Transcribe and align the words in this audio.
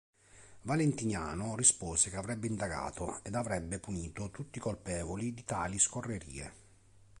Valentiniano 0.63 1.55
rispose 1.55 2.09
che 2.09 2.15
avrebbe 2.17 2.47
indagato 2.47 3.19
ed 3.23 3.35
avrebbe 3.35 3.77
punito 3.77 4.31
tutti 4.31 4.57
i 4.57 4.61
colpevoli 4.61 5.31
di 5.31 5.43
tali 5.43 5.77
scorrerie. 5.77 6.53